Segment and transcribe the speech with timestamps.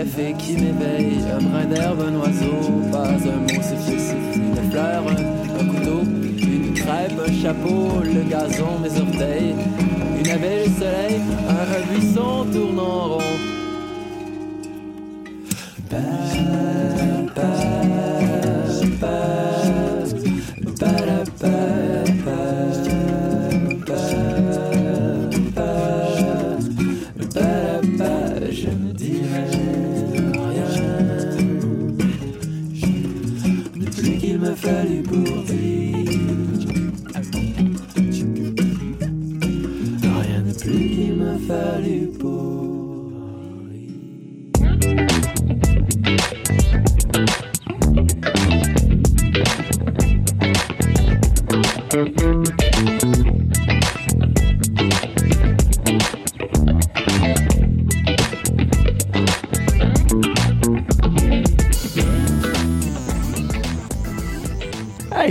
[0.00, 5.04] Café qui m'éveille, un brin d'herbe, un oiseau, pas un mot suffit, une fleur,
[5.60, 9.54] un couteau, une crêpe, un chapeau, le gazon, mes orteils,
[10.18, 13.29] une abeille, le soleil, un, un buisson tournant rond.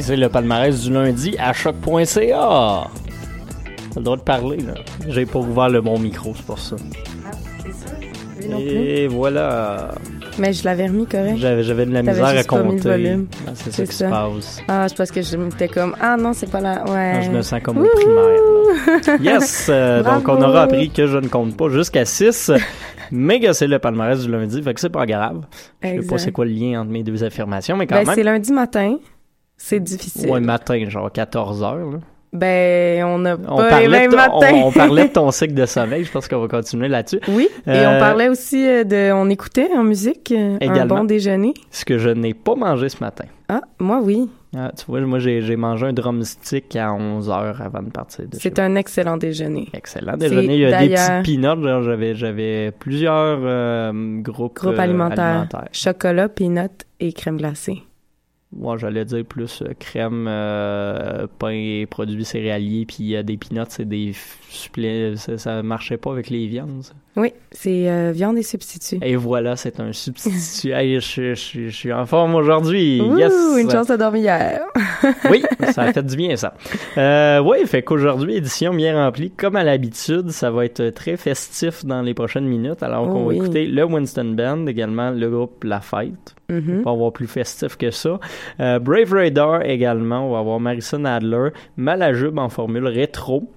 [0.10, 2.88] C'est le palmarès du lundi à choc.ca.
[3.92, 4.74] T'as le droit de parler, là.
[5.08, 6.76] J'ai pas ouvert le bon micro, c'est pour ça.
[8.60, 9.90] Et voilà.
[10.40, 11.36] Mais je l'avais remis correct.
[11.38, 12.90] J'avais, j'avais de la T'avais misère à juste pas mis le compter.
[12.90, 13.28] volume.
[13.46, 14.06] Ah, c'est ça C'est qui ça.
[14.08, 14.62] se passe.
[14.68, 16.84] Ah, c'est parce que je m'étais comme Ah non, c'est pas là.
[16.88, 17.14] Ouais.
[17.18, 17.90] Ah, Je me sens comme au Wouhou!
[17.96, 19.08] primaire.
[19.08, 19.18] là.
[19.34, 19.68] Yes!
[19.70, 20.44] euh, donc, on Bravo!
[20.44, 22.52] aura appris que je ne compte pas jusqu'à 6.
[23.12, 25.42] mais que c'est le palmarès du lundi, fait que c'est pas grave.
[25.84, 26.18] Je sais pas Exact.
[26.20, 28.16] c'est quoi le lien entre mes deux affirmations, mais quand Ben, même.
[28.16, 28.96] c'est lundi matin.
[29.62, 30.30] C'est difficile.
[30.30, 31.76] Ouais, matin, genre 14 heures.
[31.92, 32.00] Là.
[32.32, 36.04] Ben, on a On, pas parlait de on, on parlait de ton cycle de sommeil,
[36.06, 37.20] je pense qu'on va continuer là-dessus.
[37.28, 39.12] Oui, et Euh, on parlait aussi euh, de...
[39.12, 41.54] On écoutait en musique euh, un bon déjeuner.
[41.72, 43.26] Ce que je n'ai pas mangé ce matin.
[43.48, 44.30] Ah, moi oui.
[44.56, 48.36] Ah, tu vois, moi j'ai mangé un drumstick à 11 heures avant de partir de
[48.36, 49.68] C'est un excellent déjeuner.
[49.74, 50.54] Excellent déjeuner.
[50.56, 51.84] Il y a des petits peanuts.
[51.84, 53.92] J'avais, j'avais plusieurs euh,
[54.22, 55.24] groupes, Groupe euh, alimentaire.
[55.26, 55.68] alimentaires.
[55.72, 57.82] Chocolat, peanut et crème glacée.
[58.52, 63.62] Moi, j'allais dire plus euh, crème, euh, pain et produits céréaliers, puis euh, des peanuts,
[63.70, 66.84] c'est des f- supplé- ça, marchait pas avec les viandes.
[67.18, 69.00] Oui, c'est euh, viande et substitut.
[69.02, 70.72] Et voilà, c'est un substitut.
[70.72, 73.02] Hey, je, suis- je, suis- je suis en forme aujourd'hui.
[73.18, 73.34] Yes!
[73.60, 74.62] une chance de dormir hier.
[75.30, 75.44] Oui,
[75.74, 76.54] ça a fait du bien, ça.
[76.98, 79.32] Euh, oui, fait qu'aujourd'hui, édition bien remplie.
[79.32, 82.84] Comme à l'habitude, ça va être très festif dans les prochaines minutes.
[82.84, 86.36] Alors Oh qu'on va écouter le Winston Band, également le groupe La Fête.
[86.50, 86.82] Mhm.
[86.82, 88.20] On va avoir plus festif que ça.
[88.60, 90.28] Euh, Brave Radar également.
[90.30, 91.50] On va avoir Marison Adler.
[91.76, 93.50] Malajube en formule rétro.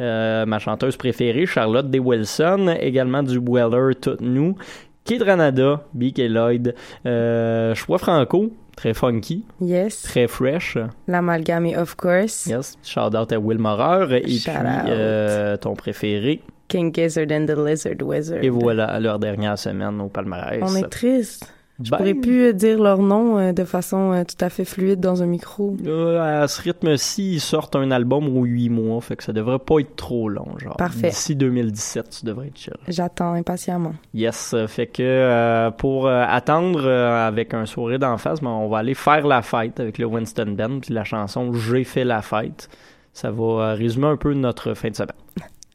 [0.00, 1.98] Euh, ma chanteuse préférée, Charlotte D.
[1.98, 2.74] Wilson.
[2.80, 4.56] Également du Weller, Tout Nous.
[5.04, 6.28] Kid Ranada, B.K.
[6.28, 6.74] Lloyd.
[7.04, 10.02] Euh, Choix Franco, très funky, Yes.
[10.02, 10.78] très fresh.
[11.06, 12.46] L'amalgame of course.
[12.46, 12.78] Yes.
[12.82, 14.22] Shout out à Will Maurer.
[14.24, 16.40] Et Shout puis, euh, ton préféré.
[16.68, 18.42] King Gizzard and the Lizard Wizard.
[18.42, 20.60] Et voilà, leur dernière semaine au palmarès.
[20.62, 21.52] On est triste.
[21.82, 24.64] Je Ben, pourrais plus euh, dire leur nom euh, de façon euh, tout à fait
[24.64, 25.76] fluide dans un micro.
[25.84, 29.58] euh, à ce rythme-ci, ils sortent un album aux 8 mois, fait que ça devrait
[29.58, 30.76] pas être trop long, genre.
[30.76, 31.08] Parfait.
[31.08, 32.74] D'ici 2017, tu devrais être chill.
[32.86, 33.94] J'attends impatiemment.
[34.14, 38.78] Yes, fait que euh, pour euh, attendre avec un sourire d'en face, ben, on va
[38.78, 42.68] aller faire la fête avec le Winston Band, puis la chanson J'ai fait la fête.
[43.12, 45.10] Ça va résumer un peu notre fin de semaine.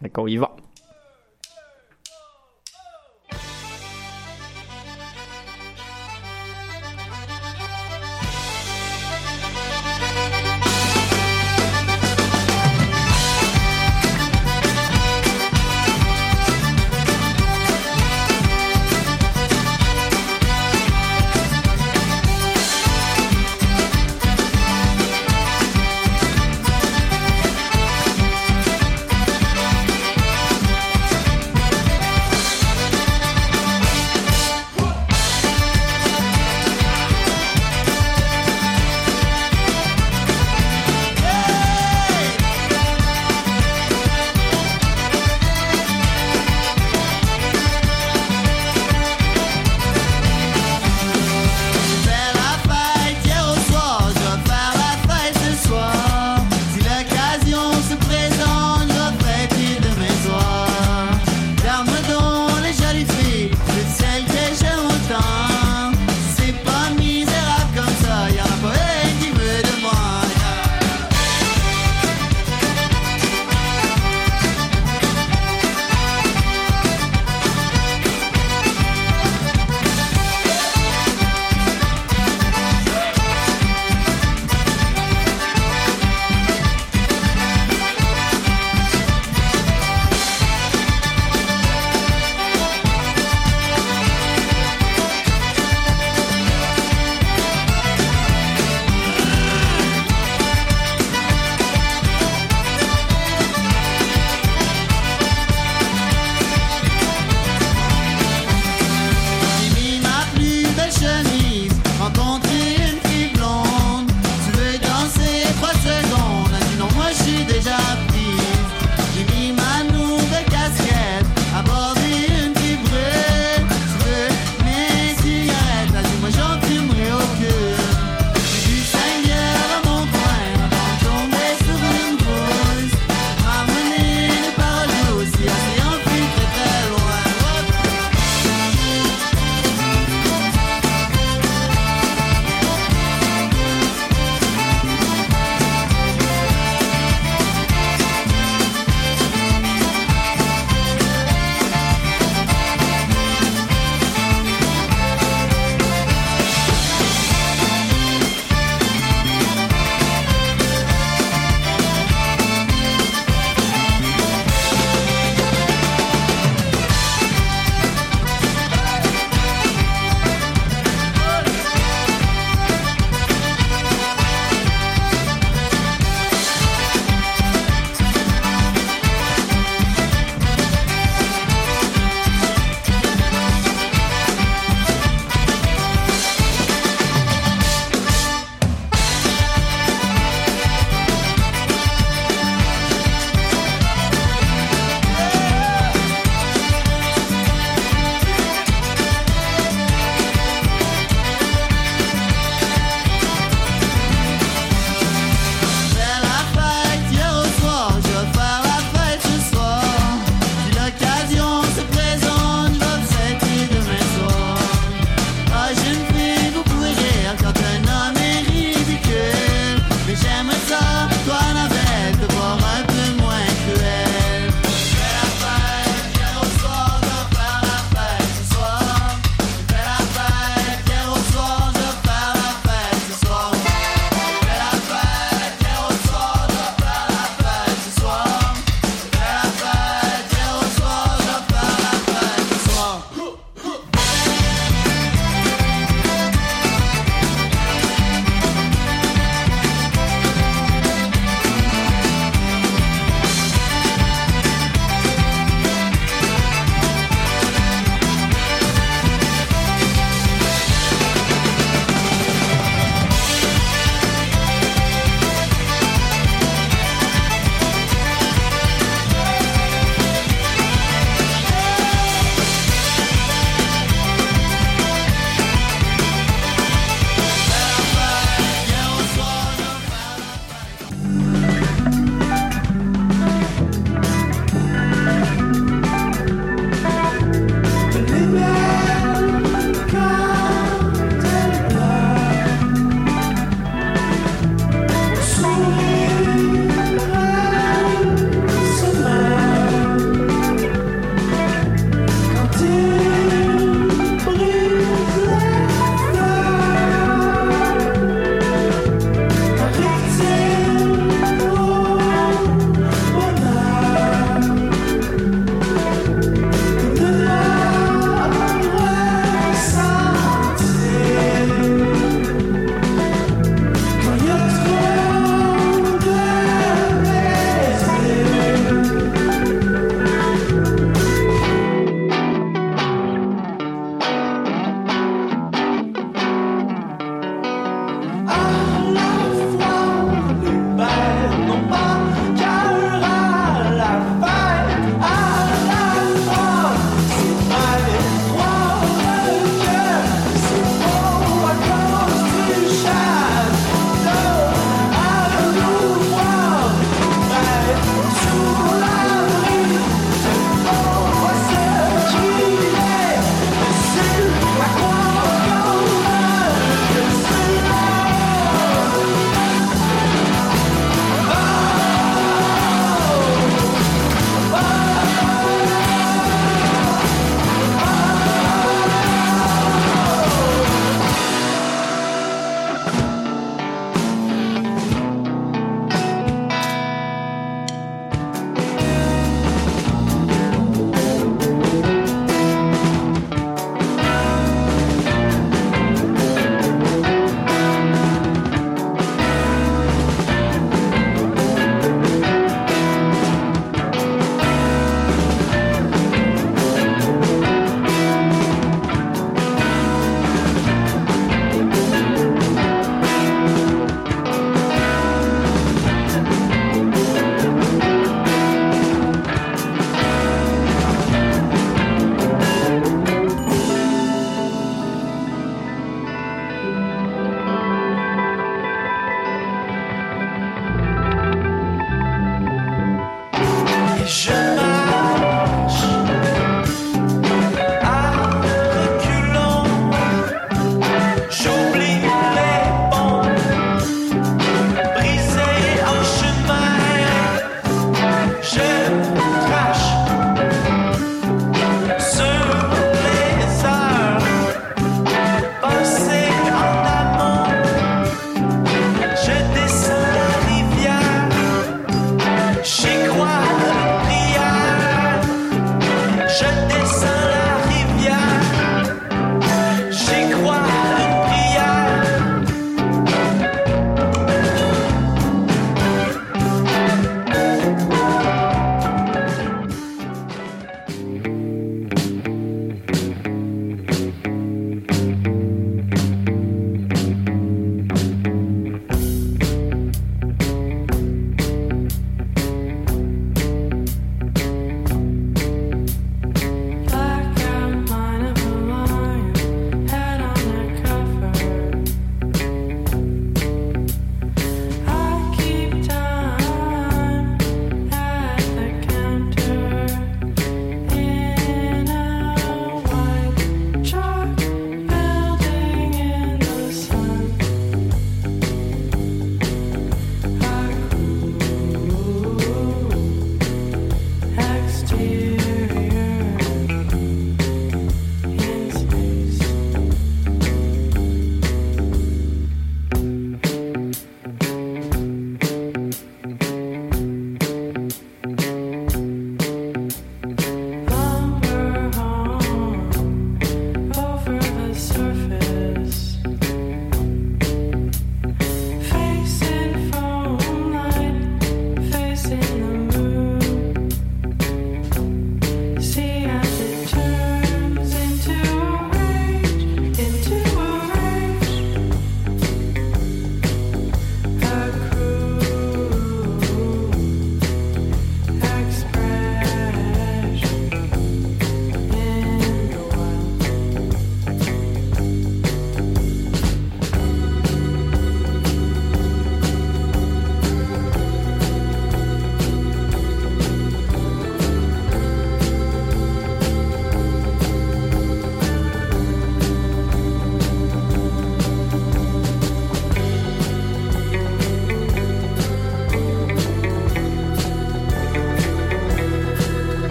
[0.00, 0.50] Fait qu'on y va.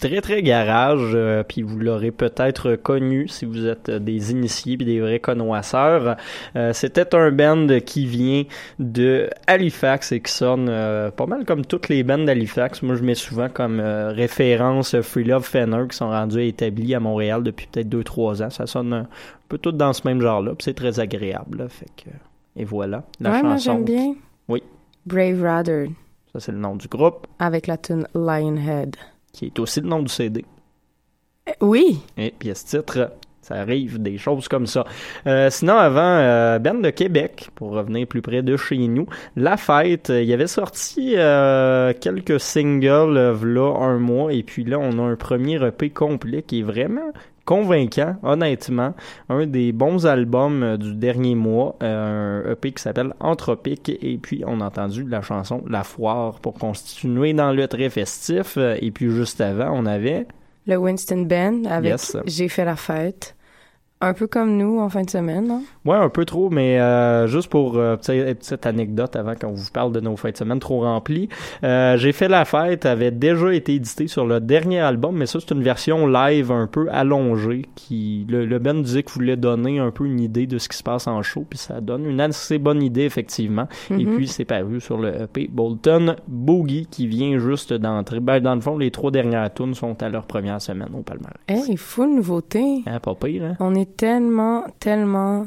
[0.00, 4.86] Très très garage, euh, puis vous l'aurez peut-être connu si vous êtes des initiés puis
[4.86, 6.16] des vrais connoisseurs.
[6.56, 8.44] Euh, C'était un band qui vient
[8.78, 12.82] de Halifax et qui sonne euh, pas mal comme toutes les bands d'Halifax.
[12.82, 17.42] Moi, je mets souvent comme référence Free Love Fenner qui sont rendus établis à Montréal
[17.42, 18.50] depuis peut-être 2-3 ans.
[18.50, 19.06] Ça sonne un
[19.48, 21.58] peu tout dans ce même genre-là, puis c'est très agréable.
[21.58, 21.68] là.
[21.68, 22.10] fait que
[22.56, 23.74] et voilà la ouais, chanson.
[23.74, 24.14] moi bien.
[24.48, 24.62] Oui.
[25.06, 25.88] Brave Rather
[26.32, 28.96] Ça c'est le nom du groupe, avec la tune Lionhead.
[29.32, 30.44] Qui est aussi le nom du CD.
[31.48, 33.10] Euh, Oui, Et pièce titre,
[33.42, 34.84] ça arrive des choses comme ça.
[35.26, 39.56] Euh, sinon, avant, euh, Ben de Québec, pour revenir plus près de chez nous, La
[39.56, 41.14] Fête, euh, il y avait sorti
[42.00, 46.60] quelques singles v'là un mois, et puis là, on a un premier EP complet qui
[46.60, 47.12] est vraiment
[47.50, 48.94] convaincant, honnêtement.
[49.28, 54.18] Un des bons albums euh, du dernier mois, euh, un EP qui s'appelle Anthropique, et
[54.18, 58.76] puis on a entendu la chanson La Foire pour continuer dans le très festif, Euh,
[58.80, 60.28] et puis juste avant, on avait...
[60.68, 62.16] le Winston Band avec Yes.
[62.24, 63.34] J'ai fait la fête.
[64.02, 65.62] Un peu comme nous en fin de semaine, non?
[65.84, 69.92] Ouais, un peu trop, mais euh, juste pour euh, petite, anecdote avant qu'on vous parle
[69.92, 71.28] de nos fêtes de semaine trop remplies.
[71.64, 75.38] Euh, J'ai fait la fête avait déjà été édité sur le dernier album, mais ça
[75.40, 79.78] c'est une version live un peu allongée qui le, le band disait qu'il voulait donner
[79.80, 82.20] un peu une idée de ce qui se passe en show, puis ça donne une
[82.22, 83.68] assez bonne idée effectivement.
[83.90, 84.16] Et Mhm.
[84.16, 88.20] puis c'est paru sur le EP Bolton Boogie qui vient juste d'entrer.
[88.20, 91.36] Ben dans le fond les trois dernières tunes sont à leur première semaine au palmarès.
[91.48, 92.82] Eh, il faut une nouveauté.
[92.86, 93.56] Hein, pas pire, hein?
[93.60, 95.46] On est tellement, tellement,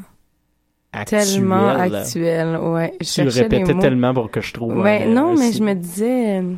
[0.91, 1.25] Actuel.
[1.27, 2.57] tellement actuel.
[2.57, 4.77] Ouais, je Tu les répétais tellement pour que je trouve.
[4.77, 6.53] Ouais, un- non, un mais si- je me disais, euh,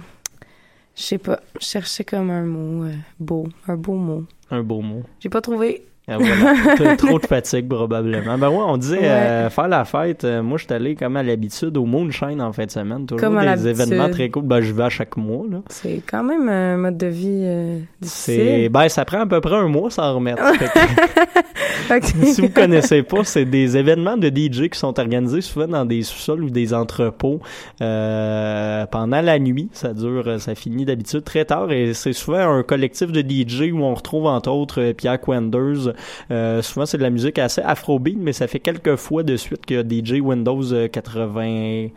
[0.98, 1.42] Je sais pas.
[1.60, 3.48] Je cherchais comme un mot euh, beau.
[3.68, 4.24] Un beau mot.
[4.50, 5.04] Un beau mot.
[5.20, 5.84] J'ai pas trouvé.
[6.08, 6.96] Ah, voilà.
[6.98, 8.38] Trop de fatigue, probablement.
[8.38, 9.06] Ben ouais, on disait Ouais.
[9.08, 10.24] euh, faire la fête.
[10.24, 13.06] euh, moi, je suis allé comme à l'habitude au Moonshine en fin de semaine.
[13.08, 14.44] Toujours Comme à des événements très cool.
[14.44, 15.58] Ben, je vais à chaque mois, là.
[15.70, 18.70] C'est quand même un mode de vie euh, C'est, difficile.
[18.70, 20.44] ben, ça prend à peu près un mois sans remettre.
[21.90, 25.86] Que- si vous connaissez pas, c'est des événements de DJ qui sont organisés souvent dans
[25.86, 27.40] des sous-sols ou des entrepôts
[27.82, 29.70] euh, pendant la nuit.
[29.72, 33.79] Ça dure, ça finit d'habitude très tard et c'est souvent un collectif de DJ où
[33.84, 35.94] on retrouve entre autres euh, Pierre Quenders.
[36.31, 39.66] Euh, souvent c'est de la musique assez afrobeat, mais ça fait quelques fois de suite
[39.66, 41.90] que DJ Windows euh, 80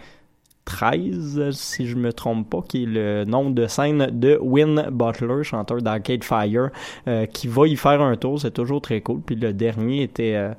[0.68, 5.42] 13, si je me trompe pas, qui est le nom de scène de Win Butler,
[5.42, 6.68] chanteur d'Arcade Fire,
[7.08, 8.38] euh, qui va y faire un tour.
[8.38, 9.22] C'est toujours très cool.
[9.22, 10.52] Puis le dernier était, euh,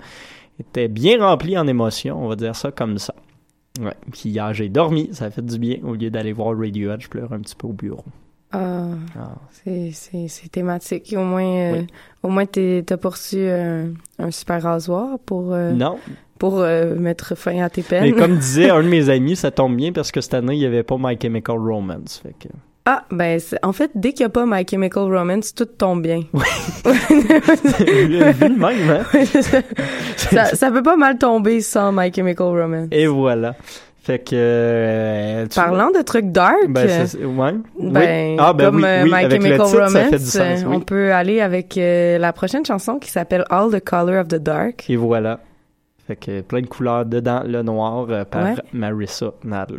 [0.60, 3.14] était bien rempli en émotions, on va dire ça comme ça.
[3.80, 3.94] Ouais.
[4.12, 5.78] Puis hier, j'ai dormi, ça fait du bien.
[5.84, 8.04] Au lieu d'aller voir Radiohead, je pleure un petit peu au bureau.
[8.52, 8.86] Ah,
[9.18, 9.36] Ah.
[9.66, 11.14] c'est, thématique.
[11.18, 11.88] Au moins, euh, Oui.
[12.24, 15.98] au moins t'as pas reçu un, un super rasoir pour, euh, Non,
[16.40, 18.04] pour euh, mettre fin à tes peines.
[18.04, 20.60] mais comme disait un de mes amis, ça tombe bien parce que cette année, il
[20.60, 22.22] n'y avait pas My Chemical Romance.
[22.24, 22.48] Fait que...
[22.86, 26.22] Ah, ben, en fait, dès qu'il n'y a pas My Chemical Romance, tout tombe bien.
[26.34, 28.08] Vu
[28.48, 29.04] le même, hein?
[30.18, 32.88] ça, ça peut pas mal tomber sans My Chemical Romance.
[32.92, 33.56] Et voilà.
[34.02, 34.30] Fait que...
[34.34, 37.54] euh, tu- Parlant de trucs dark, Ben, ça, c'est- ouais.
[37.80, 38.38] ben, oui.
[38.40, 40.26] Ah, ben comme oui, euh, oui, My avec Chemical le titre, Romance, ça fait du
[40.26, 40.76] sens, euh, oui.
[40.76, 44.36] on peut aller avec euh, la prochaine chanson qui s'appelle All the Color of the
[44.36, 44.90] Dark.
[44.90, 45.40] Et voilà.
[46.08, 48.56] Fait que plein de couleurs dedans, le noir euh, par Ouais.
[48.74, 49.78] Marissa Nadler.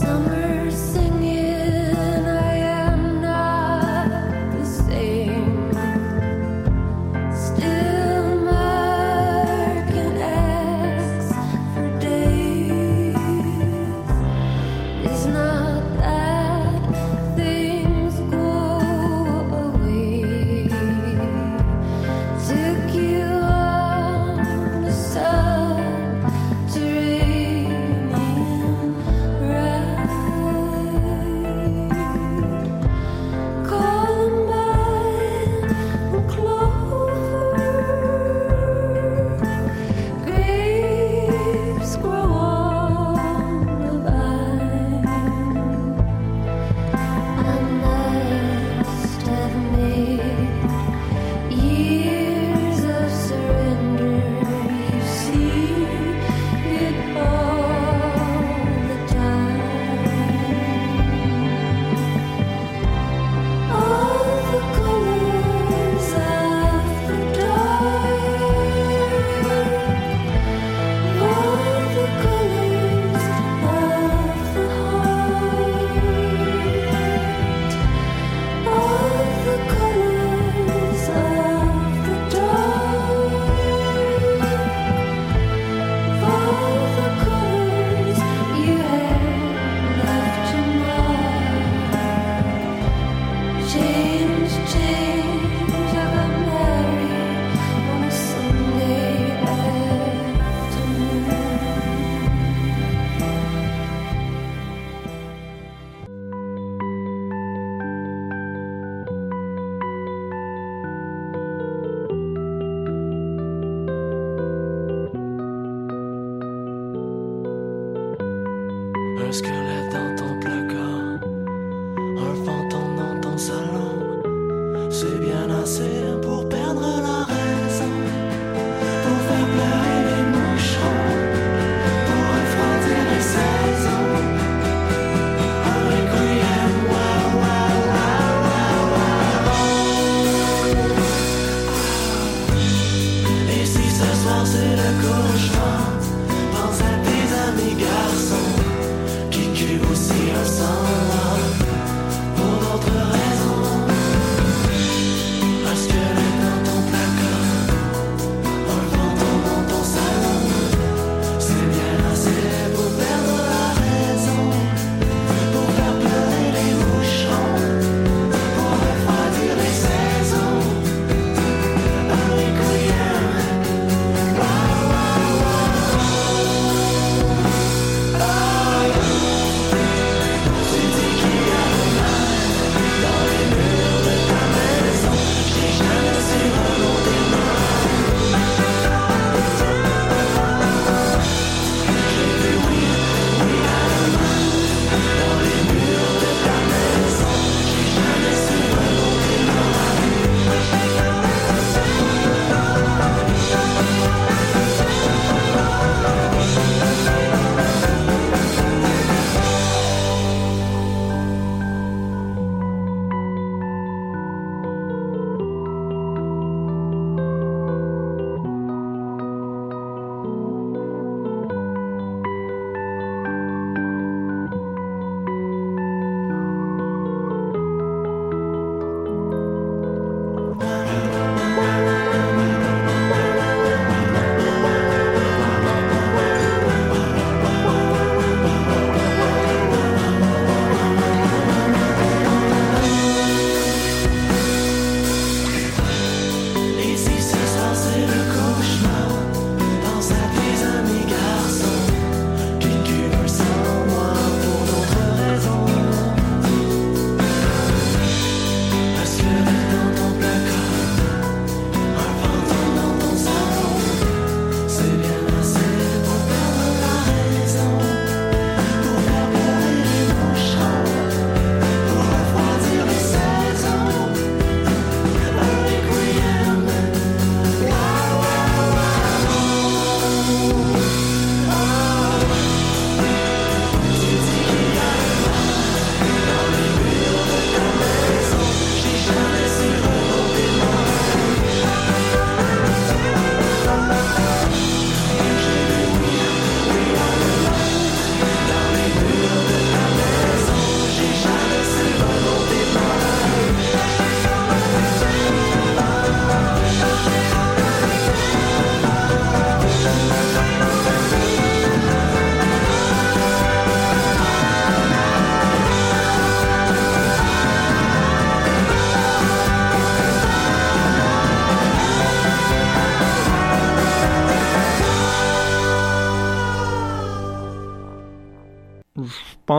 [0.00, 0.49] summer.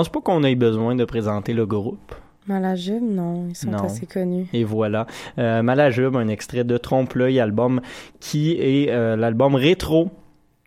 [0.02, 2.16] Pense pas qu'on ait besoin de présenter le groupe.
[2.48, 3.84] Malajube, non, ils sont Non.
[3.84, 4.48] assez connus.
[4.52, 5.06] Et voilà.
[5.38, 7.82] Euh, Malajube, un extrait de Trompe-l'œil, album
[8.20, 10.10] qui est euh, l'album rétro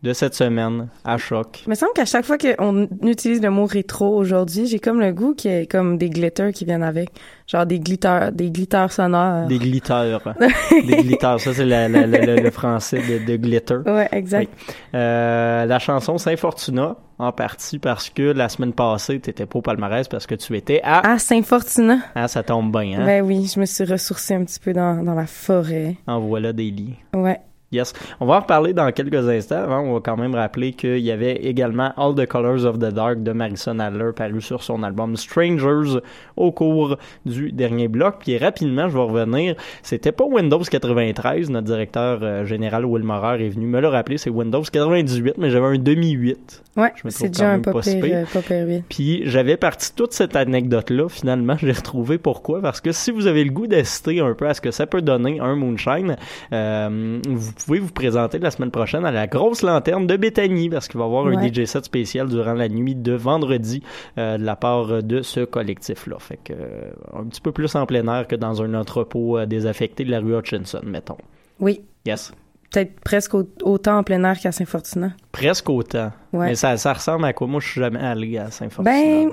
[0.04, 1.62] de cette semaine à choc.
[1.66, 5.12] Il me semble qu'à chaque fois qu'on utilise le mot rétro aujourd'hui, j'ai comme le
[5.12, 7.08] goût qu'il y ait comme des glitters qui viennent avec.
[7.46, 9.46] Genre des glitters, des glitters sonores.
[9.48, 10.20] Des glitters.
[10.70, 11.40] des glitters.
[11.40, 13.78] Ça, c'est la- la- la- le, français de, de glitter.
[13.86, 14.50] Ouais, exact.
[14.94, 19.62] Euh, la chanson Saint Fortuna, en partie parce que la semaine passée, t'étais pas au
[19.62, 21.00] palmarès parce que tu étais à...
[21.12, 21.98] Ah, Saint-Fortuna.
[22.14, 23.06] Ah, ça tombe bien, hein?
[23.06, 25.96] Ben oui, je me suis ressourcée un petit peu dans, dans la forêt.
[26.06, 26.96] En voilà des lits.
[27.14, 27.40] Ouais.
[27.74, 27.92] Yes.
[28.20, 29.62] On va en reparler dans quelques instants.
[29.64, 32.92] Avant, on va quand même rappeler qu'il y avait également All the Colors of the
[32.92, 36.00] Dark de Marison Adler paru sur son album Strangers
[36.36, 38.16] au cours du dernier bloc.
[38.20, 39.56] Puis rapidement, je vais revenir.
[39.82, 41.50] C'était pas Windows 93.
[41.50, 44.18] Notre directeur euh, général Will Maurer est venu me le rappeler.
[44.18, 46.62] C'est Windows 98, mais j'avais un demi-8.
[46.76, 48.82] Ouais, c'est déjà un pas pire, euh, pas pire, oui.
[48.88, 51.08] Puis j'avais parti toute cette anecdote-là.
[51.08, 52.60] Finalement, j'ai retrouvé pourquoi.
[52.60, 55.02] Parce que si vous avez le goût d'assister un peu à ce que ça peut
[55.02, 56.16] donner un moonshine,
[56.52, 60.88] euh, vous pouvez vous présenter la semaine prochaine à la grosse lanterne de Béthanie parce
[60.88, 61.42] qu'il va y avoir un.
[61.46, 63.82] DJ set spécial durant la nuit de vendredi
[64.18, 66.16] euh, de la part de ce collectif-là.
[66.18, 69.46] Fait que euh, un petit peu plus en plein air que dans un entrepôt euh,
[69.46, 71.16] désaffecté de la rue Hutchinson, mettons.
[71.60, 72.32] Oui, Yes.
[72.70, 75.12] peut-être presque au- autant en plein air qu'à Saint-Fortuna.
[75.32, 76.10] Presque autant.
[76.32, 76.48] Ouais.
[76.48, 77.46] Mais ça, ça ressemble à quoi?
[77.46, 78.90] Moi, je suis jamais allé à Saint-Fortuna.
[78.94, 79.30] Ben,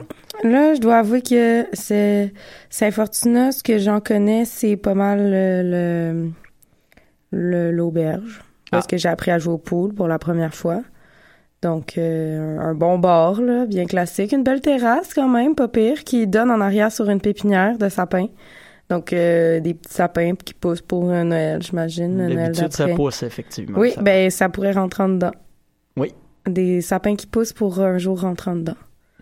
[0.50, 2.34] là, je dois avouer que c'est
[2.70, 6.30] Saint-Fortuna, ce que j'en connais, c'est pas mal le-
[7.32, 8.41] l'auberge.
[8.72, 8.89] Parce Ah.
[8.89, 10.82] que j'ai appris à jouer au pool pour la première fois.
[11.62, 14.32] Donc, euh, un, bon bar, là, bien classique.
[14.32, 17.88] Une belle terrasse, quand même, pas pire, qui donne en arrière sur une pépinière de
[17.89, 18.28] sapins.
[18.89, 22.17] Donc, euh, des petits sapins qui poussent pour un Noël, j'imagine.
[22.28, 23.78] Noël ça pousse, effectivement.
[23.80, 25.32] Oui, Ça- ben ça pourrait rentrer en dedans.
[25.98, 26.13] Oui.
[26.48, 28.76] Des sapins qui poussent pour un jour rentrer en dedans.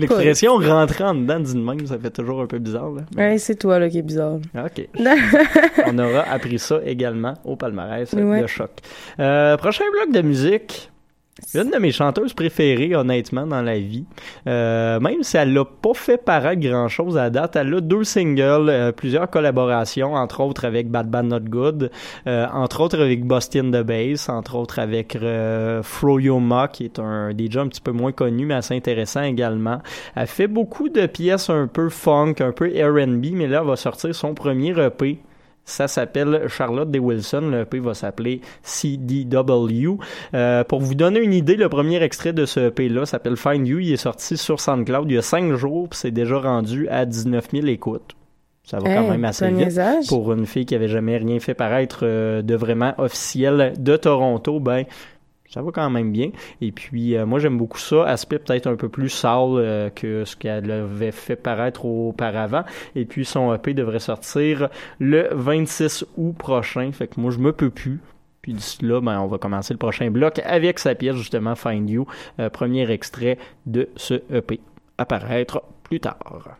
[0.10, 2.92] Ah, L'expression rentrer en dedans d'une même, ça fait toujours un peu bizarre.
[2.92, 3.02] Là.
[3.18, 4.40] Ouais, c'est toi là qui est bizarre.
[4.56, 4.88] OK.
[5.88, 8.42] On aura appris ça également au palmarès Ouais.
[8.42, 8.72] de choc.
[9.20, 10.90] Euh, prochain bloc de musique.
[11.56, 14.04] Une de mes chanteuses préférées, honnêtement, dans la vie.
[14.48, 18.70] Euh, même si elle l'a pas fait paraître grand-chose à date, elle a deux singles,
[18.70, 21.91] euh, plusieurs collaborations, entre autres avec Bad Bad Not Good,
[22.28, 27.00] euh, entre autres avec Boston the Bass, entre autres avec euh, Froyo Ma, qui est
[27.00, 29.82] un DJ un petit peu moins connu, mais assez intéressant également.
[30.15, 33.78] Elle fait beaucoup de pièces un peu funk, un peu R&B, mais là, elle va
[33.78, 35.20] sortir son premier EP.
[35.65, 37.50] Ça s'appelle Charlotte de Wilson.
[37.52, 39.97] Le EP va s'appeler CDW.
[40.34, 43.80] Euh, pour vous donner une idée, le premier extrait de ce EP-là s'appelle Find You.
[43.80, 47.06] Il est sorti sur SoundCloud il y a cinq jours, puis c'est déjà rendu à
[47.06, 48.15] 19 000 écoutes.
[48.63, 49.80] Ça va quand même assez vite.
[50.08, 54.60] Pour une fille qui avait jamais rien fait paraître euh, de vraiment officiel de Toronto,
[54.60, 54.86] ben
[55.52, 56.32] ça va quand même bien.
[56.62, 60.26] Et puis euh, moi j'aime beaucoup ça, aspect peut-être un peu plus sale euh, que
[60.26, 62.64] ce qu'elle avait fait paraître auparavant.
[62.96, 66.92] Et puis son EP devrait sortir le 26 août prochain.
[66.92, 68.00] Fait que moi je me peux plus.
[68.42, 71.88] Puis d'ici là, ben, on va commencer le prochain bloc avec sa pièce justement Find
[71.90, 72.08] You,
[72.40, 74.60] euh, premier extrait de ce EP.
[74.98, 76.58] Apparaître plus tard.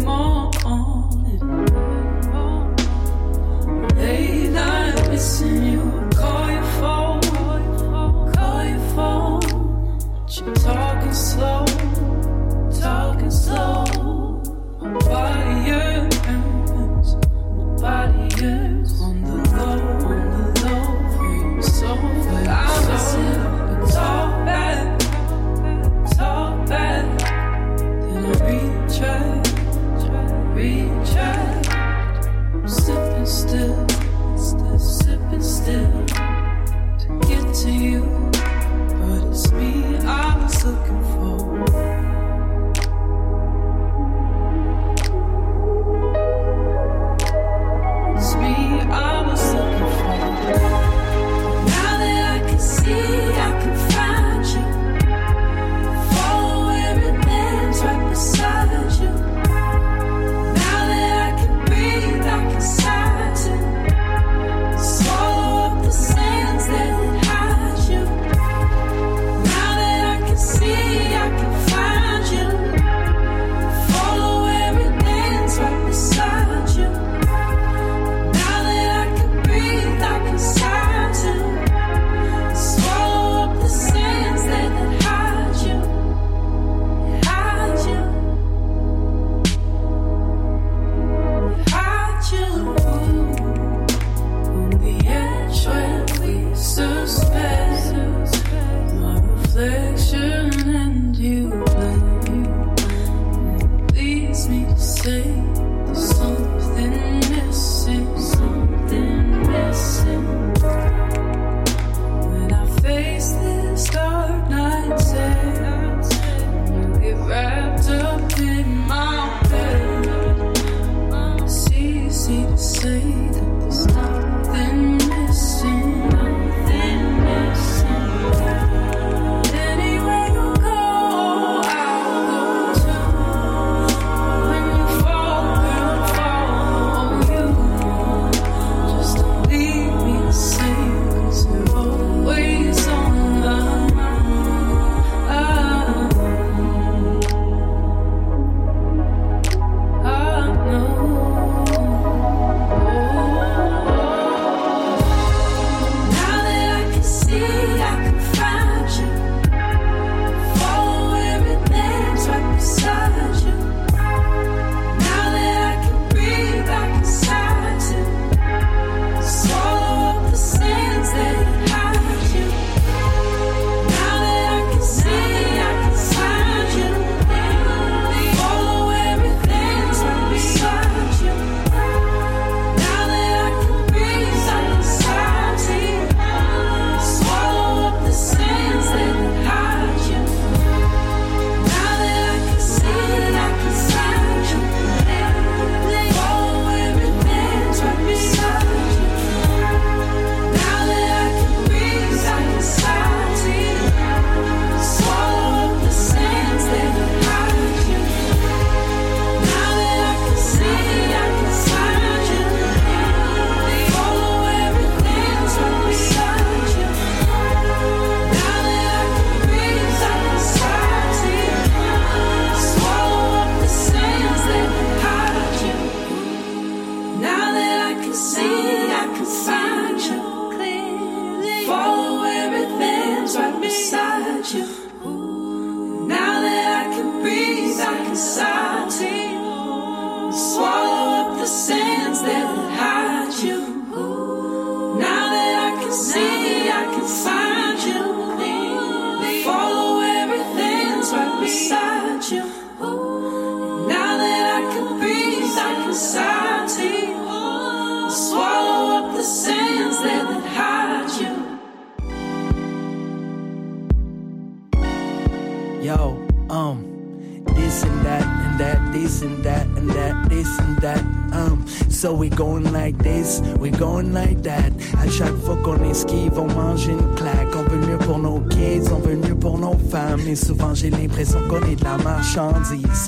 [0.00, 0.39] The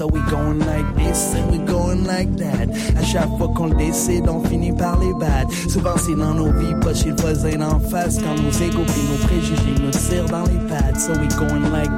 [0.02, 2.68] So we going like this and we going like that.
[2.96, 5.52] À chaque fois qu'on le décide, on finit par les battre.
[5.70, 8.18] Souvent c'est dans nos vies, pas chez le voisin d'en face.
[8.18, 10.98] Quand nos égos puis nos préjugés nous tirent dans les pattes.
[10.98, 11.92] So we going like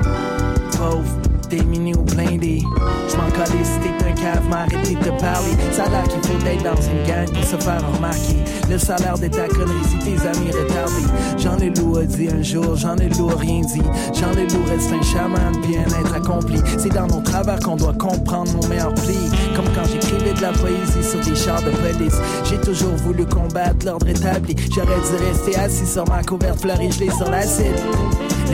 [1.55, 2.63] pauvre, démuni ou blindé.
[3.09, 5.53] Je m'en calais si t'es un cave, m'arrêter de parler.
[5.73, 8.37] Ça a l'air qu'il faut être dans une gang pour se faire remarquer.
[8.71, 11.39] Le salaire de ta connerie si tes amis retardés.
[11.39, 13.83] J'en ai loup a dit un jour, j'en ai loup a rien dit.
[14.15, 16.61] J'en ai loup reste un chaman, bien être accompli.
[16.79, 19.31] C'est dans nos travers qu'on doit comprendre nos meilleurs plis.
[19.55, 22.17] Comme quand j'écrivais de la poésie sur des chars de police.
[22.45, 24.57] J'ai toujours voulu combattre l'ordre établi.
[24.75, 27.75] J'aurais dû rester assis sur ma couverte fleurie gelée sur l'acide.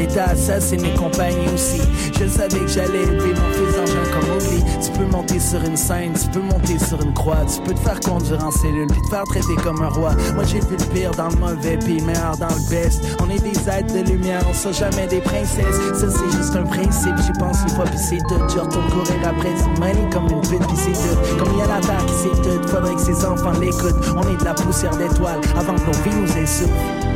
[0.01, 1.83] L'État assassine mes compagnies aussi.
[2.19, 4.65] Je savais que j'allais élever mon fils d'engin comme Mowgli.
[4.83, 7.45] Tu peux monter sur une scène, tu peux monter sur une croix.
[7.45, 10.13] Tu peux te faire conduire en cellule, puis te faire traiter comme un roi.
[10.35, 13.05] Moi j'ai vu le pire dans le mauvais, puis le meilleur dans le best.
[13.21, 15.77] On est des êtres de lumière, on sera jamais des princesses.
[15.93, 18.41] Ça c'est juste un principe, j'y pense une fois, puis c'est tout.
[18.49, 21.39] Je retourne courir après du money comme une pute, puis c'est tout.
[21.39, 24.01] Comme il y a la terre qui tout, faudrait que ses enfants l'écoutent.
[24.17, 27.11] On est de la poussière d'étoiles avant que nos vies nous insultent.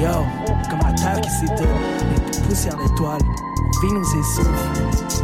[0.00, 0.10] Yo,
[0.68, 1.64] comme qui s'éteint,
[2.32, 3.22] les poussières d'étoiles,
[3.82, 5.14] vie nous essouffle.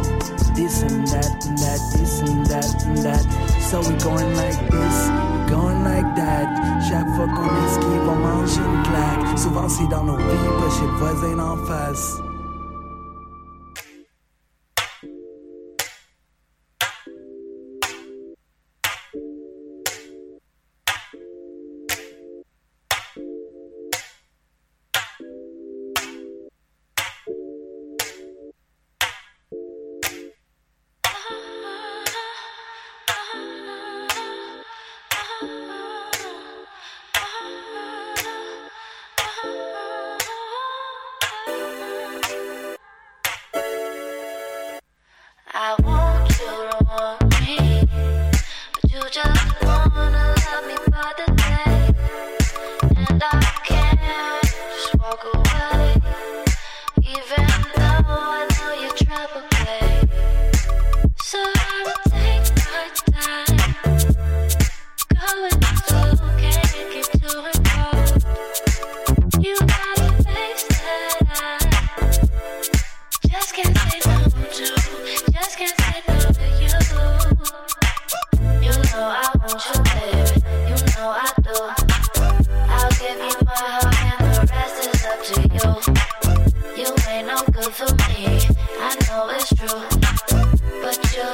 [0.55, 3.25] This and that and that, this and that and that.
[3.59, 5.09] So we going like this,
[5.49, 6.47] going like that.
[6.89, 9.37] Chaque fois qu'on esquive, on mange une claque.
[9.37, 12.30] Souvent c'est dans nos vies, chez le voisin d'en face.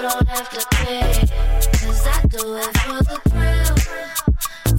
[0.10, 1.02] Don't have to pay.
[1.80, 3.76] Cause I do it for the thrill.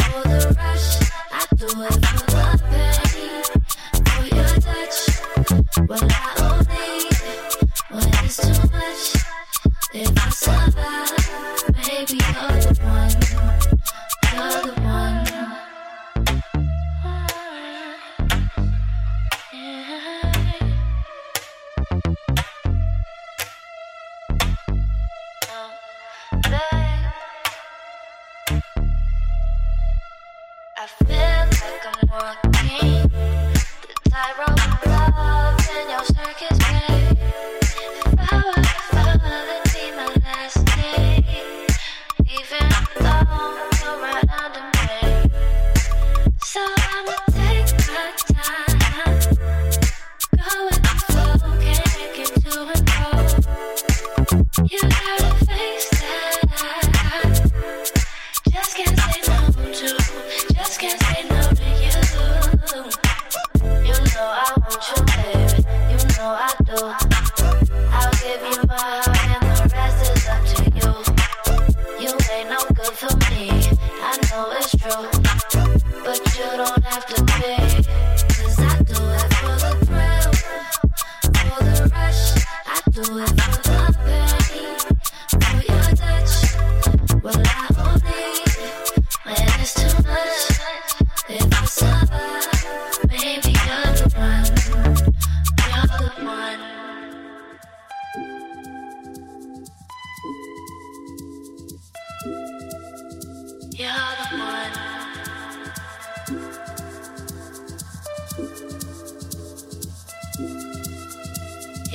[0.01, 0.89] For the rush.
[1.31, 3.45] I do it for the pain.
[4.09, 4.99] For your touch.
[5.89, 6.18] Well,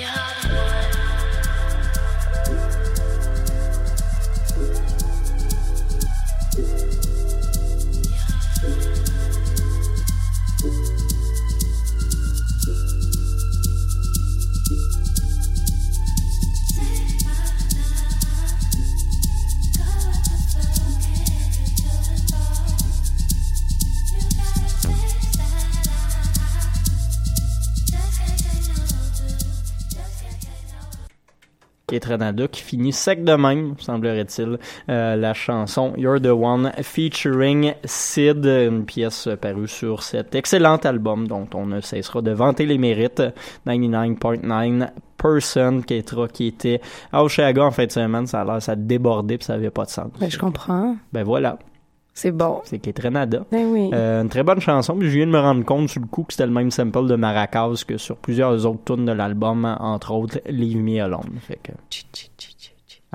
[0.03, 0.42] You're
[32.13, 34.57] Kate Renada qui finit sec de même, semblerait-il,
[34.89, 41.27] euh, la chanson You're the One featuring Sid, une pièce parue sur cet excellent album
[41.27, 43.21] dont on ne cessera de vanter les mérites,
[43.65, 48.75] 99.9% qui, est- qui était à Oshaga en fin de semaine, ça a l'air ça
[48.75, 50.07] débordait puis ça avait pas de sens.
[50.19, 50.95] Ben, je comprends.
[51.11, 51.57] Ben voilà,
[52.13, 52.61] C'est bon.
[52.63, 53.45] c'est Kate Renada.
[53.51, 53.89] Ben oui.
[53.93, 56.23] Euh, une très bonne chanson, puis je viens de me rendre compte sur le coup
[56.23, 60.13] que c'était le même sample de Maracas que sur plusieurs autres tunes de l'album, entre
[60.13, 61.39] autres Leave Me Alone.
[61.41, 61.71] Fait que...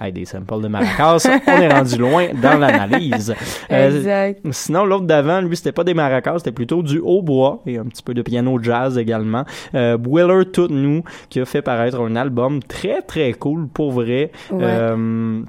[0.00, 3.34] Hey, des samples de Maracas, on est rendu loin dans l'analyse.
[3.70, 4.40] Euh, exact.
[4.50, 8.02] Sinon, l'autre d'avant, lui, c'était pas des maracas, c'était plutôt du hautbois et un petit
[8.02, 9.44] peu de piano jazz également.
[9.74, 14.30] Euh, Wheeler Tout Nou, qui a fait paraître un album très très cool pour vrai.
[14.50, 14.62] Ouais.
[14.62, 15.42] Euh,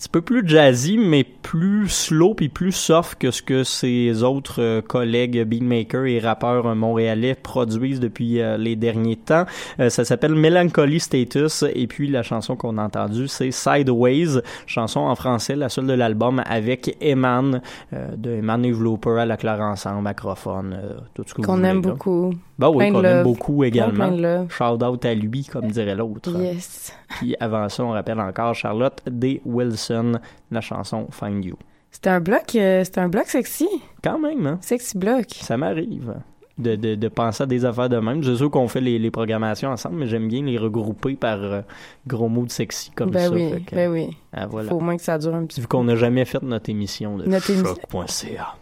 [0.00, 4.62] petit peu plus jazzy, mais plus slow puis plus soft que ce que ses autres
[4.62, 9.44] euh, collègues beatmakers et rappeurs euh, montréalais produisent depuis euh, les derniers temps.
[9.78, 15.00] Euh, ça s'appelle Melancholy Status et puis la chanson qu'on a entendue c'est Sideways, chanson
[15.00, 17.60] en français, la seule de l'album avec Eman,
[17.92, 20.78] de Eman Yves Looper à la claire ensemble, acrophone,
[21.12, 21.90] tout ce que vous Qu'on aime là.
[21.90, 22.32] beaucoup.
[22.60, 24.08] Bah oui, Plein qu'on aime beaucoup Plein, également.
[24.10, 24.50] plein love.
[24.52, 26.30] Shout out à lui, comme dirait l'autre.
[26.38, 26.92] Yes.
[27.08, 29.40] Puis avant ça, on rappelle encore Charlotte D.
[29.46, 31.56] Wilson, la chanson Find You.
[31.90, 33.66] C'était un bloc, euh, c'était un bloc sexy.
[34.04, 34.58] Quand même, hein?
[34.60, 35.24] Sexy bloc.
[35.30, 36.14] Ça m'arrive
[36.58, 38.22] de, de, de penser à des affaires de même.
[38.22, 41.62] Je sais qu'on fait les, les programmations ensemble, mais j'aime bien les regrouper par euh,
[42.06, 43.34] gros mots de sexy comme ben ça.
[43.34, 44.10] oui, que, ben oui.
[44.34, 44.68] ah, voilà.
[44.68, 45.76] Faut au moins que ça dure un petit Vu peu.
[45.78, 48.54] qu'on n'a jamais fait notre émission de Notre choc.ca.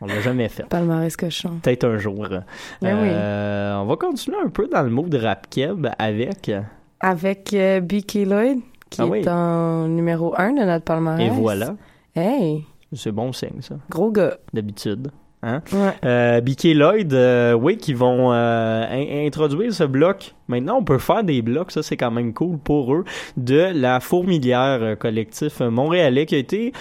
[0.00, 0.64] On l'a jamais fait.
[0.68, 1.58] Palmarès cochon.
[1.62, 2.26] Peut-être un jour.
[2.82, 3.08] Ben oui.
[3.10, 6.50] Euh, On va continuer un peu dans le mot de rap keb avec.
[7.00, 8.14] Avec euh, B.K.
[8.26, 8.58] Lloyd,
[8.90, 9.28] qui Ah est oui.
[9.28, 11.26] en numéro 1 de notre palmarès.
[11.26, 11.74] Et voilà.
[12.16, 14.36] Hey, C'est bon signe, ça, gros gars.
[14.52, 15.10] d'habitude.
[15.44, 15.62] Hein?
[15.72, 15.94] Ouais.
[16.04, 20.34] Euh, BK Lloyd, euh, oui, qui vont euh, in- introduire ce bloc.
[20.48, 23.04] Maintenant, on peut faire des blocs, ça c'est quand même cool pour eux,
[23.36, 26.72] de la Fourmilière euh, collectif montréalais qui a été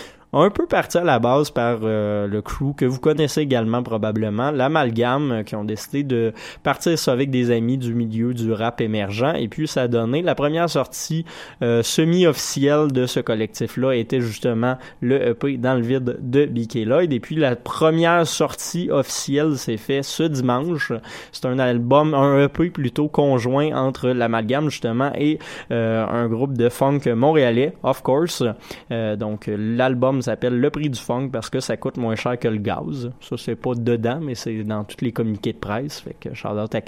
[0.41, 4.51] un peu parti à la base par euh, le crew que vous connaissez également probablement,
[4.51, 6.33] l'Amalgame, euh, qui ont décidé de
[6.63, 9.35] partir ça avec des amis du milieu du rap émergent.
[9.37, 11.25] Et puis, ça a donné la première sortie
[11.61, 17.13] euh, semi-officielle de ce collectif-là était justement le EP dans le vide de BK Lloyd.
[17.13, 20.91] Et puis, la première sortie officielle s'est fait ce dimanche.
[21.31, 27.01] C'est un album, un EP plutôt conjoint entre l'Amalgame justement et un groupe de funk
[27.15, 28.43] montréalais, of course.
[28.89, 32.57] Donc, l'album s'appelle Le prix du funk parce que ça coûte moins cher que le
[32.57, 33.11] gaz.
[33.21, 35.99] Ça, c'est pas dedans, mais c'est dans tous les communiqués de presse.
[35.99, 36.81] Fait que shout out à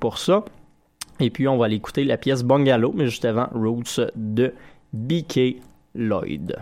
[0.00, 0.44] pour ça.
[1.20, 4.52] Et puis, on va aller écouter la pièce Bungalow, mais juste avant, Roots de
[4.92, 5.56] BK
[5.94, 6.56] Lloyd.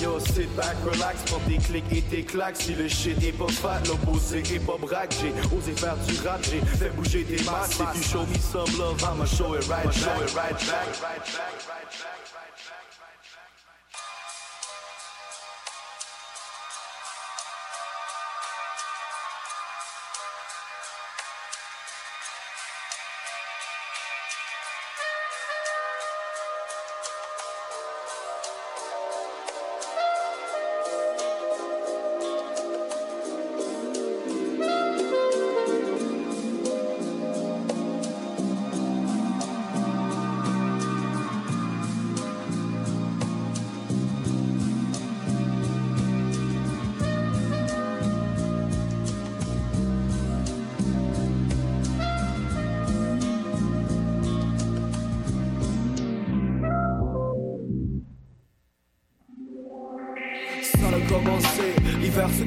[0.00, 2.56] Yo, sit back, relax, pop tes clics et tes claques.
[2.56, 5.14] Si le shit est pas fat, l'opposé est pas braque.
[5.20, 7.78] J'ai osé faire du rap, j'ai fait bouger des masses.
[7.78, 9.92] If you show me some love, I'ma show it right.
[9.92, 11.89] Show it right back.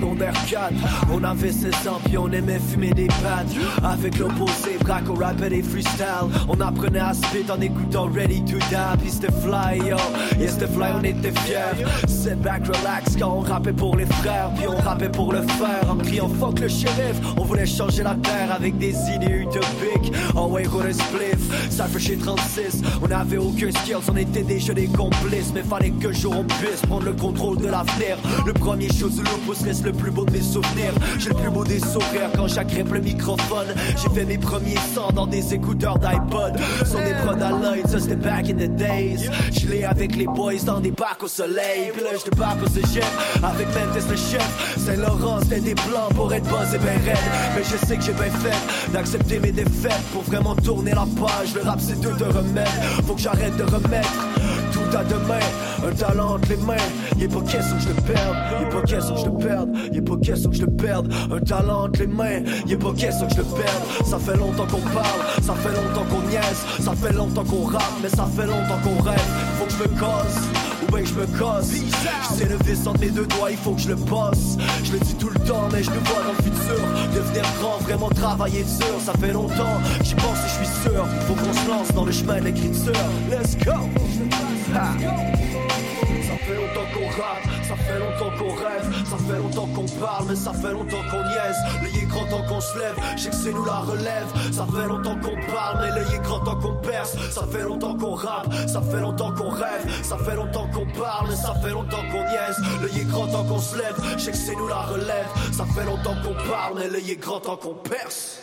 [0.04, 0.74] Secondaire 4
[1.12, 5.41] On avait 16 ans puis on aimait fumer des pattes Avec l'opposé, braque au rap
[5.43, 9.78] et des freestyle On apprenait à spit en écoutant Ready to Die Puis c'était fly
[9.78, 9.97] yo,
[10.39, 11.86] yeah c'était fly on était fiers.
[12.08, 15.89] Sit back relax quand on rappait pour les frères Puis on rappait pour le faire
[15.89, 17.16] en criant fuck le shérif.
[17.38, 20.14] On voulait changer la terre avec des idées utopiques.
[20.36, 24.74] Ouais roule un spliff, ça fait chez 36 On avait aucun skills, on était déjà
[24.74, 25.51] des complices.
[25.54, 28.18] Mais fallait qu'un jour on puisse prendre le contrôle de l'avenir.
[28.45, 30.94] Le premier chose de l'opus reste le plus beau de mes souvenirs.
[31.20, 33.68] J'ai le plus beau des sourires quand j'agrippe le microphone.
[34.02, 36.58] J'ai fait mes premiers sons dans des écouteurs d'iPod.
[36.86, 39.30] Sur des prods à l'œil, ça c'était back in the days.
[39.52, 41.91] Je l'ai avec les boys dans des bacs au soleil.
[41.94, 43.06] Puis là je au cégep
[43.44, 44.78] avec Memphis le chef.
[44.78, 47.18] Saint-Laurent c'était des plans pour être buzz et ben raide.
[47.56, 51.54] Mais je sais que j'ai bien fait d'accepter mes défaites Pour vraiment tourner la page,
[51.56, 52.68] le rap c'est tout de remède
[53.06, 54.28] Faut que j'arrête de remettre
[54.74, 55.39] tout à demain,
[55.88, 56.76] un talent entre les mains.
[57.18, 60.01] Y'a pas question que je le perde, y'a pas question que je le perde, y'a
[60.01, 61.13] pas question que je le perde.
[61.31, 64.05] Un talent entre les mains, y'a pas question que je le perde.
[64.05, 67.93] Ça fait longtemps qu'on parle, ça fait longtemps qu'on niaise, ça fait longtemps qu'on rappe,
[68.01, 69.19] mais ça fait longtemps qu'on rêve.
[69.59, 70.39] Faut que je me casse,
[70.91, 71.71] ben je me casse.
[72.38, 74.57] C'est le vis entre mes deux doigts, il faut que je le bosse.
[74.84, 76.84] Je le dis tout le temps, mais je le vois dans le futur.
[77.15, 78.99] Devenir grand, vraiment travailler dur.
[79.03, 81.05] Ça fait longtemps, j'y pense et je suis sûr.
[81.27, 82.93] Faut qu'on se lance dans le chemin de l'écriture.
[83.29, 83.73] Let's go!
[84.75, 84.93] Ah.
[85.69, 85.72] Ça
[86.46, 90.36] fait longtemps qu'on rappe, ça fait longtemps qu'on rêve, ça fait longtemps qu'on parle, mais
[90.36, 92.02] ça fait longtemps qu'on niaise.
[92.02, 94.28] Est grand temps qu'on se lève, je que c'est nous la relève.
[94.52, 97.16] Ça fait longtemps qu'on parle, mais est grand temps qu'on perce.
[97.32, 101.28] Ça fait longtemps qu'on rappe, ça fait longtemps qu'on rêve, ça fait longtemps qu'on parle,
[101.30, 103.00] mais ça fait longtemps qu'on niaise.
[103.00, 105.28] Est grand temps qu'on se lève, je que c'est nous la relève.
[105.52, 108.43] Ça fait longtemps qu'on parle, mais est grand temps qu'on perce.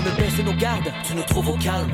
[0.00, 1.90] On a baissé nos gardes, tu nous trouves au calme.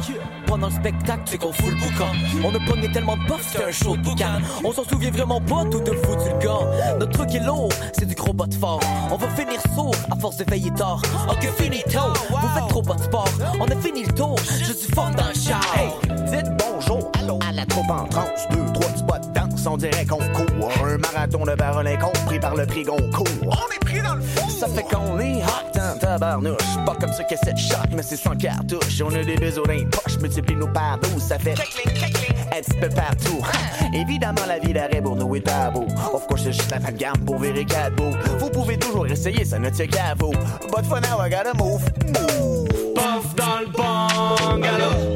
[0.46, 2.12] Pendant le spectacle, c'est qu'on fout le boucan.
[2.44, 4.40] On a pogné tellement de bof, c'était un show de boucan.
[4.62, 6.96] On s'en souvient vraiment pas, tout a foutu le gars.
[7.00, 8.80] Notre truc est lourd, c'est du gros bot fort.
[9.11, 11.02] On va finir sourd à force de veiller tard.
[11.28, 11.98] Ok, finito,
[12.30, 13.28] vous faites trop pas de sport.
[13.59, 15.61] On a fini le tour, je suis fort dans le char.
[15.76, 15.90] Hey,
[16.30, 18.46] dites bonjour, allô à la troupe en transe.
[18.52, 19.36] Deux, trois pas de danse,
[19.67, 20.73] on dirait qu'on court.
[20.85, 23.27] Un marathon de paroles incompris par le prix Goncourt.
[23.43, 24.51] On est pris dans le fou!
[24.51, 26.77] Ça fait qu'on est hot en tabarnouche.
[26.85, 29.03] Pas comme ça que cette shot, mais c'est sans cartouche.
[29.05, 32.89] On a des biseaux dans les poches, multiplie-nous par 12, ça fait un petit peu
[32.89, 33.43] partout.
[33.93, 35.87] Évidemment, la vie d'arrêt pour nous est tabou.
[36.12, 38.17] Of course, c'est juste la fin de gamme pour virer bouts.
[38.39, 40.33] Vous pouvez toujours essayer, ça ne tient qu'à vous.
[40.71, 41.83] But for now, I gotta move.
[42.07, 42.69] Move!
[42.95, 43.67] Puff dans le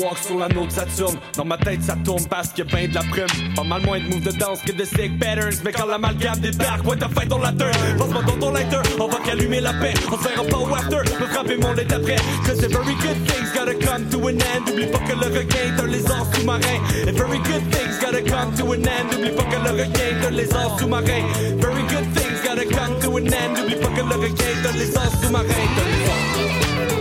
[0.00, 2.88] Walk sur la note Saturne Dans ma tête ça tourne parce qu'il y a ben
[2.88, 3.54] de la prime.
[3.54, 5.60] Pas mal moins de moves de danse que de sick patterns.
[5.64, 9.18] Mais quand l'amalgame débarque, ouais t'as fait ton latin Passe-moi dans ton lighter, on va
[9.24, 9.94] qu'allumer la paix.
[10.10, 12.16] On se verra pas au after, me frapper mon lit après
[12.46, 14.70] Cause the very good things gotta come to an end.
[14.70, 18.54] Oublie pas que le requin t'as les ans sous-marins And very good things gotta come
[18.56, 19.14] to an end.
[19.14, 21.24] Oublie pas que le requin t'as les ans sous-marins
[21.58, 23.58] Very good things gotta come to an end.
[23.62, 26.97] Oublie pas que le requin t'as les ans sous-marins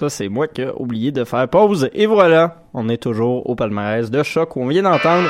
[0.00, 1.90] Ça, c'est moi qui ai oublié de faire pause.
[1.92, 5.28] Et voilà, on est toujours au palmarès de choc où on vient d'entendre.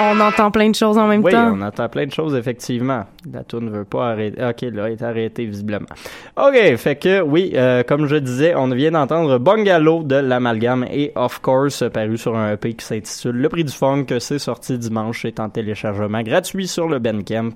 [0.00, 1.52] On entend plein de choses en même Oui, temps.
[1.54, 3.04] on entend plein de choses, effectivement.
[3.32, 4.42] La tour ne veut pas arrêter.
[4.42, 5.86] Ok, là, elle est arrêtée, visiblement.
[6.36, 11.12] Ok, fait que, oui, euh, comme je disais, on vient d'entendre Bungalow de l'Amalgame et
[11.16, 14.06] Of Course, paru sur un EP qui s'intitule Le Prix du Funk.
[14.20, 17.50] C'est sorti dimanche, c'est en téléchargement gratuit sur le Bandcamp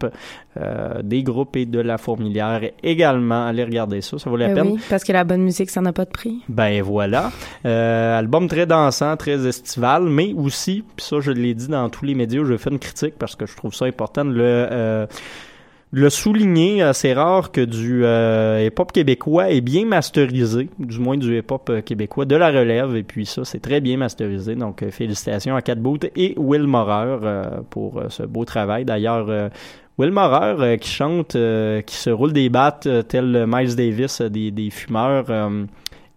[0.60, 3.46] euh, des groupes et de la fourmilière également.
[3.46, 4.72] Allez regarder ça, ça vaut la Ben peine.
[4.74, 6.42] oui, parce que la bonne musique, ça n'a pas de prix.
[6.48, 7.30] Ben voilà.
[7.64, 12.04] Euh, album très dansant, très estival, mais aussi, puis ça je l'ai dit dans tous
[12.04, 14.42] les médias où j'ai fait une critique parce que je trouve ça important de le,
[14.44, 15.06] euh,
[15.92, 16.90] le souligner.
[16.92, 21.80] C'est rare que du euh, hip-hop québécois est bien masterisé, du moins du hip-hop euh,
[21.80, 24.54] québécois de la relève, et puis ça c'est très bien masterisé.
[24.54, 27.18] Donc félicitations à Cat Boot et Will Morer
[27.70, 28.84] pour ce beau travail.
[28.84, 29.50] D'ailleurs,
[29.96, 31.36] Will Morer euh, qui chante,
[31.86, 35.26] qui se roule des battes euh, tel Miles Davis des, des fumeurs.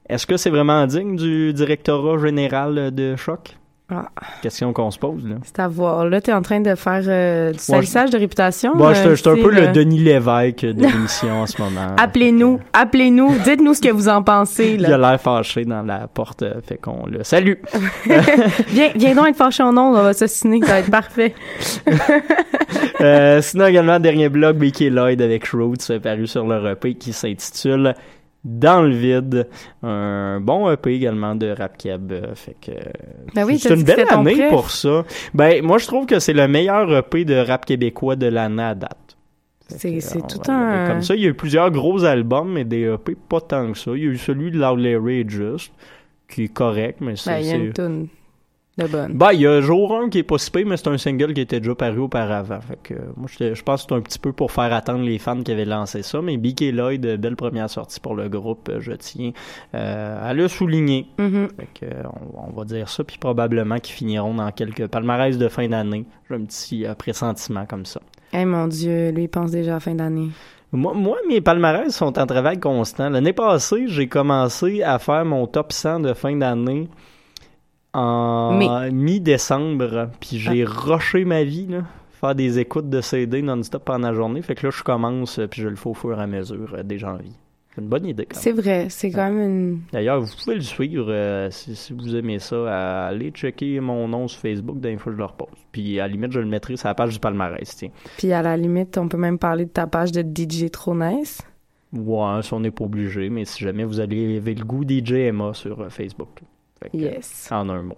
[0.09, 3.55] est-ce que c'est vraiment digne du directorat général de Choc?
[3.89, 4.09] Ah.
[4.41, 5.35] Question qu'on se pose, là.
[5.43, 6.05] C'est à voir.
[6.09, 8.75] Là, t'es en train de faire euh, du salissage de réputation.
[8.75, 11.95] Bon, euh, c'est c'est un peu le euh, Denis Lévesque de l'émission en ce moment.
[11.97, 14.73] Appelez-nous, appelez-nous, dites-nous ce que vous en pensez.
[14.73, 15.11] Il a Là.
[15.11, 17.53] l'air fâché dans la porte, fait qu'on le salue.
[18.67, 21.33] viens, viens donc être fâché en nom, on va s'assiner, ça va être parfait.
[22.99, 27.93] Euh, sinon, également, dernier blog, Mickey Lloyd avec Roots, paru sur le EP qui s'intitule
[28.47, 29.49] Dans le vide.
[29.83, 32.13] Un bon EP également de Rap Cab.
[32.13, 32.71] euh, fait que,
[33.35, 35.03] Ben oui, c'est une belle année pour ça.
[35.33, 38.73] Ben, moi, je trouve que c'est le meilleur EP de rap québécois de l'année à
[38.73, 39.17] date.
[39.67, 40.87] C'est tout un...
[40.87, 43.77] Comme ça, il y a eu plusieurs gros albums, mais des EP pas tant que
[43.77, 43.91] ça.
[43.95, 45.73] Il y a eu celui de Loud Larry et Just,
[46.29, 47.73] qui est correct, mais c'est...
[47.75, 48.07] Ben,
[48.77, 49.13] de bonne.
[49.13, 51.33] Ben, il y a jour 1 qui est pas si pire, mais c'est un single
[51.33, 52.59] qui était déjà paru auparavant.
[52.61, 55.17] Fait que, euh, moi, je, pense que c'est un petit peu pour faire attendre les
[55.17, 56.21] fans qui avaient lancé ça.
[56.21, 59.31] Mais BK Lloyd, belle première sortie pour le groupe, euh, je tiens
[59.75, 61.07] euh, à le souligner.
[61.17, 61.47] Mhm.
[61.57, 61.85] Fait que,
[62.35, 66.05] on, on va dire ça, puis probablement qu'ils finiront dans quelques palmarès de fin d'année.
[66.29, 68.01] J'ai un petit euh, pressentiment comme ça.
[68.33, 70.29] Eh mon Dieu, lui, il pense déjà à fin d'année.
[70.71, 73.09] Moi, moi, mes palmarès sont en travail constant.
[73.09, 76.89] L'année passée, j'ai commencé à faire mon top 100 de fin d'année
[77.97, 80.09] en mi-décembre.
[80.19, 81.81] Puis j'ai rushé ma vie, là.
[82.11, 84.41] Faire des écoutes de CD non-stop pendant la journée.
[84.41, 86.73] Fait que là, je commence, euh, puis je le fais au fur et à mesure
[86.73, 87.31] euh, dès janvier.
[87.69, 88.27] C'est une bonne idée.
[88.31, 89.79] C'est vrai, c'est quand même une...
[89.93, 93.05] D'ailleurs, vous pouvez le suivre euh, si, si vous aimez ça.
[93.07, 95.49] Allez checker mon nom sur Facebook d'un fois je le repose.
[95.71, 97.89] Puis à la limite, je le mettrai sur la page du palmarès, tiens.
[98.17, 101.43] Puis à la limite, on peut même parler de ta page de DJ trop nice.
[101.93, 105.53] Ouais, ça, on n'est pas obligé, mais si jamais vous avez le goût DJ Emma
[105.53, 106.41] sur euh, Facebook.
[106.93, 107.49] Yes.
[107.51, 107.97] En un mot.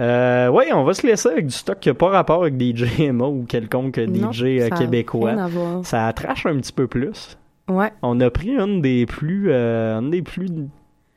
[0.00, 3.00] Euh, ouais, on va se laisser avec du stock qui n'a pas rapport avec DJ
[3.00, 5.32] Emma ou quelconque Non, DJ euh, ça a québécois.
[5.32, 5.82] rien.
[5.82, 7.36] Ça trache un petit peu plus.
[7.68, 7.90] Ouais.
[8.02, 10.48] On a pris une des plus, euh, une des plus,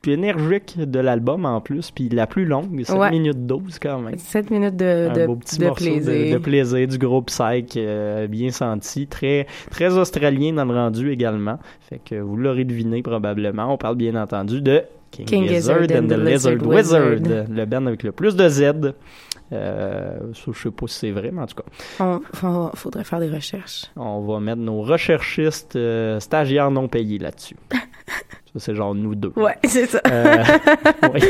[0.06, 3.10] énergiques de l'album en plus, puis la plus longue, 7 Ouais.
[3.10, 4.18] minutes 12 quand même.
[4.18, 6.34] 7 minutes de, un de, beau petit de morceau de- plaisir.
[6.34, 11.58] De, plaisir du groupe Psych, euh, bien senti, très très australien dans le rendu également.
[11.80, 13.72] Fait que vous l'aurez deviné probablement.
[13.72, 14.82] On parle bien entendu de
[15.14, 17.46] King, King Gizzard, Gizzard and the Lizard, Lizard Wizard, Wizard.
[17.50, 18.94] le band avec le plus de Z.
[19.52, 23.28] Euh, je sais pas si c'est vrai, mais en tout cas, On, faudrait faire des
[23.30, 23.84] recherches.
[23.96, 27.56] on va mettre nos recherchistes euh, stagiaires non payés là-dessus.
[28.56, 29.32] c'est genre nous deux.
[29.36, 30.00] Ouais, c'est ça.
[30.08, 30.42] Euh,
[31.14, 31.20] oui.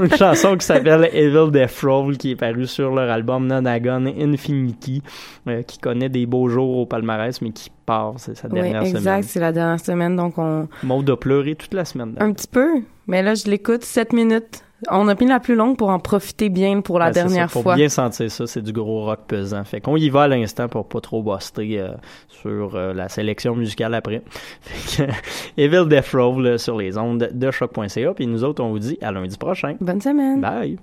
[0.00, 5.02] Une chanson qui s'appelle Evil Death Roll qui est parue sur leur album Nonagon Infinity
[5.48, 8.82] euh, qui connaît des beaux jours au palmarès mais qui part, c'est sa Oui, dernière
[8.82, 9.22] exact, semaine.
[9.22, 10.68] c'est la dernière semaine, donc on...
[10.82, 12.14] Maud a pleuré toute la semaine.
[12.20, 14.62] Un petit peu, mais là, je l'écoute 7 minutes.
[14.90, 17.52] On a pris la plus longue pour en profiter bien pour la c'est dernière ça,
[17.52, 17.74] pour fois.
[17.74, 19.64] bien sentir ça, c'est du gros rock pesant.
[19.64, 21.88] Fait qu'on y va à l'instant pour pas trop buster euh,
[22.28, 24.22] sur euh, la sélection musicale après.
[24.60, 25.12] Fait que,
[25.56, 28.14] Evil Death euh, sur les ondes de choc.ca.
[28.14, 29.74] Puis nous autres, on vous dit à lundi prochain.
[29.80, 30.40] Bonne semaine.
[30.40, 30.78] Bye!